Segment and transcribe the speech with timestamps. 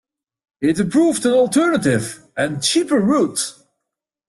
[0.61, 3.53] It provided an alternative and cheaper route.